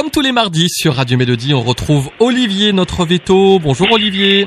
[0.00, 3.58] Comme tous les mardis sur Radio Mélodie, on retrouve Olivier, notre veto.
[3.58, 4.46] Bonjour Olivier.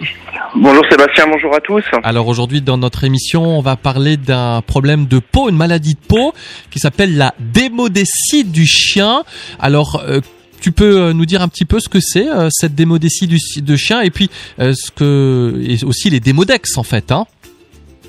[0.55, 1.83] Bonjour Sébastien, bonjour à tous.
[2.01, 5.99] Alors aujourd'hui dans notre émission, on va parler d'un problème de peau, une maladie de
[5.99, 6.33] peau
[6.71, 9.21] qui s'appelle la démodécie du chien.
[9.59, 10.21] Alors euh,
[10.59, 13.37] tu peux euh, nous dire un petit peu ce que c'est euh, cette démodécie du
[13.61, 17.27] de chien et puis ce que et aussi les démodex en fait hein.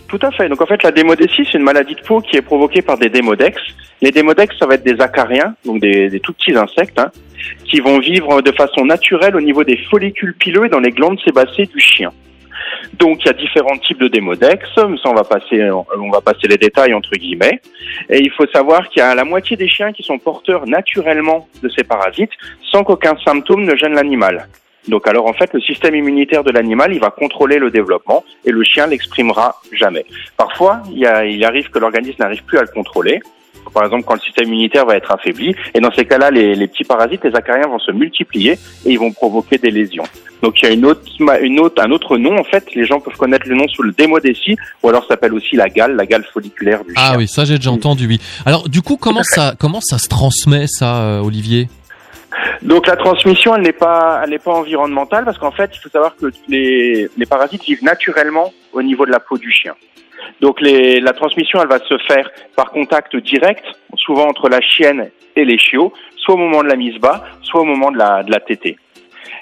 [0.09, 0.49] Tout à fait.
[0.49, 3.11] Donc en fait la démodécie c'est une maladie de peau qui est provoquée par des
[3.11, 3.61] démodex.
[4.05, 7.11] Les démodex ça va être des acariens, donc des, tout petits insectes hein,
[7.65, 11.19] qui vont vivre de façon naturelle au niveau des follicules pileux et dans les glandes
[11.25, 12.13] sébacées du chien.
[12.99, 17.13] Donc il y a différents types de démodex, ça on va passer les détails entre
[17.13, 17.63] guillemets.
[18.11, 21.49] Et il faut savoir qu'il y a la moitié des chiens qui sont porteurs naturellement
[21.63, 22.33] de ces parasites
[22.71, 24.49] sans qu'aucun symptôme ne gêne l'animal.
[24.87, 28.51] Donc alors en fait le système immunitaire de l'animal il va contrôler le développement et
[28.51, 30.05] le chien l'exprimera jamais.
[30.37, 33.23] Parfois il arrive que l'organisme n'arrive plus à le contrôler
[33.73, 35.55] par exemple quand le système immunitaire va être affaibli.
[35.75, 38.99] Et dans ces cas-là, les, les, petits parasites, les acariens vont se multiplier et ils
[38.99, 40.05] vont provoquer des lésions.
[40.43, 41.03] Donc il y a une autre,
[41.43, 42.75] une autre, un autre nom en fait.
[42.75, 45.69] Les gens peuvent connaître le nom sous le démodécie ou alors ça s'appelle aussi la
[45.69, 47.11] gale, la gale folliculaire du ah chien.
[47.15, 48.07] Ah oui, ça j'ai déjà entendu.
[48.07, 48.21] Oui.
[48.47, 51.69] Alors du coup, comment ça, comment ça se transmet ça, euh, Olivier?
[52.63, 55.89] Donc la transmission, elle n'est pas, elle n'est pas environnementale parce qu'en fait, il faut
[55.89, 59.75] savoir que les, les parasites vivent naturellement au niveau de la peau du chien.
[60.41, 63.65] Donc les, la transmission, elle va se faire par contact direct,
[63.97, 67.61] souvent entre la chienne et les chiots, soit au moment de la mise bas, soit
[67.61, 68.77] au moment de la, de la tétée.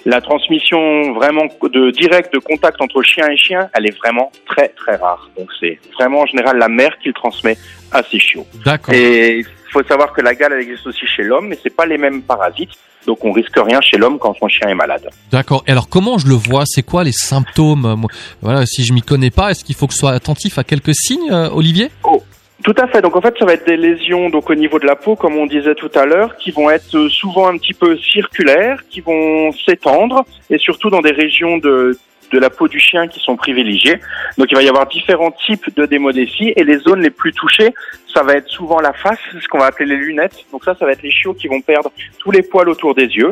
[0.05, 4.69] La transmission vraiment de direct de contact entre chien et chien, elle est vraiment très
[4.69, 5.30] très rare.
[5.38, 7.56] Donc c'est vraiment en général la mère qui le transmet
[7.92, 8.47] à ses chiots.
[8.64, 8.94] D'accord.
[8.94, 11.98] Et faut savoir que la gale elle existe aussi chez l'homme, mais c'est pas les
[11.98, 12.73] mêmes parasites.
[13.06, 15.09] Donc on risque rien chez l'homme quand son chien est malade.
[15.33, 15.65] D'accord.
[15.67, 16.62] Et alors comment je le vois?
[16.67, 18.06] C'est quoi les symptômes?
[18.43, 20.95] Voilà, si je m'y connais pas, est-ce qu'il faut que je sois attentif à quelques
[20.95, 21.91] signes, euh, Olivier?
[22.05, 22.23] Oh.
[22.65, 23.03] Tout à fait.
[23.03, 25.37] Donc en fait, ça va être des lésions donc au niveau de la peau, comme
[25.37, 29.50] on disait tout à l'heure, qui vont être souvent un petit peu circulaires, qui vont
[29.67, 31.98] s'étendre, et surtout dans des régions de
[32.33, 33.98] de la peau du chien qui sont privilégiées.
[34.38, 37.75] Donc il va y avoir différents types de démodécie et les zones les plus touchées,
[38.12, 40.44] ça va être souvent la face, ce qu'on va appeler les lunettes.
[40.50, 43.06] Donc ça, ça va être les chiots qui vont perdre tous les poils autour des
[43.06, 43.31] yeux.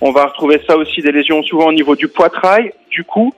[0.00, 3.32] On va retrouver ça aussi des lésions souvent au niveau du poitrail, du cou.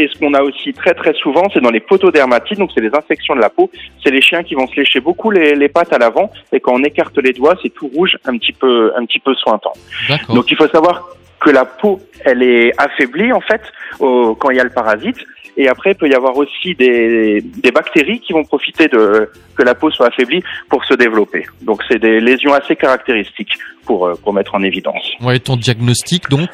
[0.00, 2.94] Et ce qu'on a aussi très très souvent, c'est dans les potodermatites, donc c'est les
[2.94, 3.68] infections de la peau.
[4.02, 6.72] C'est les chiens qui vont se lécher beaucoup les, les pattes à l'avant, et quand
[6.74, 9.72] on écarte les doigts, c'est tout rouge, un petit peu un petit peu sointant.
[10.28, 11.08] Donc il faut savoir
[11.40, 13.62] que la peau, elle est affaiblie en fait
[14.00, 15.18] au, quand il y a le parasite.
[15.60, 19.62] Et après, il peut y avoir aussi des, des bactéries qui vont profiter de que
[19.64, 21.46] la peau soit affaiblie pour se développer.
[21.62, 25.10] Donc, c'est des lésions assez caractéristiques pour euh, pour mettre en évidence.
[25.20, 26.50] Ouais, ton diagnostic donc?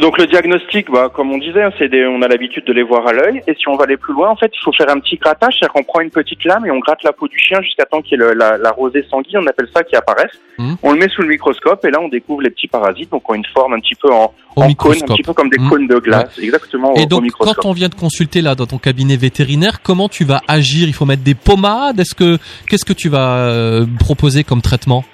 [0.00, 2.82] Donc le diagnostic, bah, comme on disait, hein, c'est des, on a l'habitude de les
[2.82, 3.42] voir à l'œil.
[3.46, 5.54] Et si on va aller plus loin, en fait, il faut faire un petit grattage,
[5.58, 8.02] c'est-à-dire qu'on prend une petite lame et on gratte la peau du chien jusqu'à temps
[8.02, 10.32] qu'il y ait la, la, rosée sanguine, on appelle ça, qui apparaisse.
[10.58, 10.74] Mmh.
[10.82, 13.34] On le met sous le microscope et là, on découvre les petits parasites, donc ont
[13.34, 15.68] une forme un petit peu en, en cône, un petit peu comme des mmh.
[15.68, 16.94] cônes de glace, exactement.
[16.94, 20.40] Et donc, quand on vient de consulter là dans ton cabinet vétérinaire, comment tu vas
[20.48, 20.88] agir?
[20.88, 22.00] Il faut mettre des pommades?
[22.00, 25.04] Est-ce que qu'est-ce que tu vas euh, proposer comme traitement?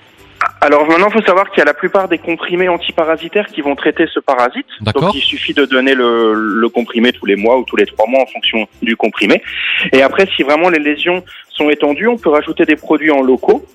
[0.62, 3.74] Alors maintenant, il faut savoir qu'il y a la plupart des comprimés antiparasitaires qui vont
[3.74, 4.66] traiter ce parasite.
[4.94, 8.06] Donc il suffit de donner le, le, comprimé tous les mois ou tous les trois
[8.06, 9.42] mois en fonction du comprimé.
[9.92, 13.66] Et après, si vraiment les lésions sont étendues, on peut rajouter des produits en locaux.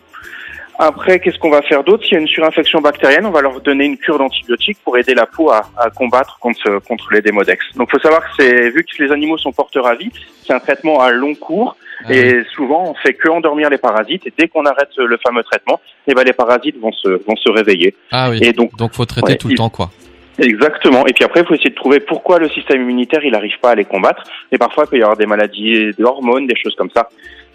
[0.80, 3.60] Après, qu'est-ce qu'on va faire d'autre S'il y a une surinfection bactérienne, on va leur
[3.62, 7.66] donner une cure d'antibiotiques pour aider la peau à, à combattre contre, contre les démodex.
[7.76, 10.12] Donc, il faut savoir que c'est vu que les animaux sont porteurs à vie,
[10.46, 14.26] c'est un traitement à long cours ah et souvent, on fait que endormir les parasites.
[14.28, 17.50] Et dès qu'on arrête le fameux traitement, eh ben, les parasites vont se, vont se
[17.50, 17.96] réveiller.
[18.12, 18.40] Ah oui.
[18.42, 19.90] Et donc, donc faut traiter tout le temps, quoi.
[20.38, 21.08] Exactement.
[21.08, 23.72] Et puis après, il faut essayer de trouver pourquoi le système immunitaire, il n'arrive pas
[23.72, 24.24] à les combattre.
[24.52, 27.10] Et parfois, il peut y avoir des maladies d'hormones, des choses comme ça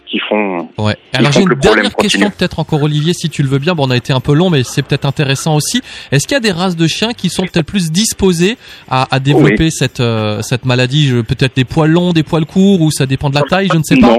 [0.07, 0.69] qui font.
[0.79, 0.97] Ouais.
[1.13, 3.75] Alors j'ai une dernière question peut-être encore Olivier si tu le veux bien.
[3.75, 5.83] Bon on a été un peu long mais c'est peut-être intéressant aussi.
[6.11, 8.57] Est-ce qu'il y a des races de chiens qui sont peut-être plus disposées
[8.89, 11.13] à, à développer cette euh, cette maladie?
[11.27, 13.83] Peut-être des poils longs, des poils courts ou ça dépend de la taille, je ne
[13.83, 14.19] sais pas.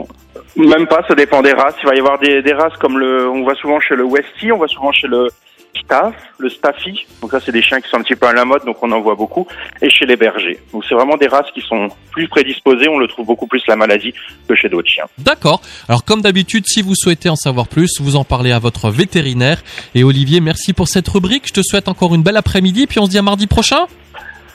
[0.55, 1.73] Même pas, ça dépend des races.
[1.81, 4.51] Il va y avoir des, des races comme le, on voit souvent chez le Westie,
[4.51, 5.29] on voit souvent chez le
[5.75, 7.05] Staff, le Staffy.
[7.21, 8.91] Donc ça, c'est des chiens qui sont un petit peu à la mode, donc on
[8.91, 9.47] en voit beaucoup.
[9.81, 10.59] Et chez les bergers.
[10.71, 12.87] Donc c'est vraiment des races qui sont plus prédisposées.
[12.89, 14.13] On le trouve beaucoup plus la maladie
[14.47, 15.05] que chez d'autres chiens.
[15.17, 15.61] D'accord.
[15.87, 19.61] Alors comme d'habitude, si vous souhaitez en savoir plus, vous en parlez à votre vétérinaire.
[19.95, 21.47] Et Olivier, merci pour cette rubrique.
[21.47, 22.87] Je te souhaite encore une belle après-midi.
[22.87, 23.85] Puis on se dit à mardi prochain.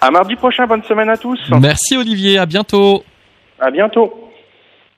[0.00, 0.67] À mardi prochain.
[0.67, 1.41] Bonne semaine à tous.
[1.61, 2.38] Merci Olivier.
[2.38, 3.05] À bientôt.
[3.61, 4.28] À bientôt.